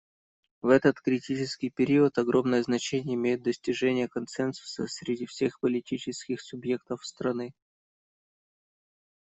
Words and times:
В 0.63 0.69
этот 0.69 0.99
критический 0.99 1.69
период 1.69 2.17
огромное 2.17 2.63
значение 2.63 3.13
имеет 3.13 3.43
достижение 3.43 4.07
консенсуса 4.07 4.87
среди 4.87 5.27
всех 5.27 5.59
политических 5.59 6.41
субъектов 6.41 7.05
страны. 7.05 7.53